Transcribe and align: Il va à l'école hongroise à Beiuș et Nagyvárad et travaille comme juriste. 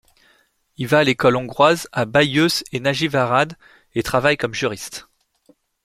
Il 0.77 0.87
va 0.87 0.97
à 0.97 1.03
l'école 1.03 1.35
hongroise 1.35 1.87
à 1.91 2.05
Beiuș 2.05 2.63
et 2.71 2.79
Nagyvárad 2.79 3.55
et 3.93 4.01
travaille 4.01 4.35
comme 4.35 4.55
juriste. 4.55 5.07